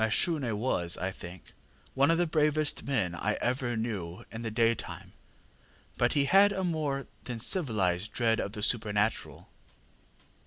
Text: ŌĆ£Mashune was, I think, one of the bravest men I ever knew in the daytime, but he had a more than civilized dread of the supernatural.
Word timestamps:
ŌĆ£Mashune 0.01 0.53
was, 0.57 0.97
I 0.97 1.11
think, 1.11 1.53
one 1.93 2.09
of 2.09 2.17
the 2.17 2.25
bravest 2.25 2.81
men 2.87 3.13
I 3.13 3.33
ever 3.33 3.77
knew 3.77 4.25
in 4.31 4.41
the 4.41 4.49
daytime, 4.49 5.13
but 5.95 6.13
he 6.13 6.25
had 6.25 6.51
a 6.51 6.63
more 6.63 7.05
than 7.25 7.37
civilized 7.37 8.11
dread 8.11 8.39
of 8.39 8.53
the 8.53 8.63
supernatural. 8.63 9.47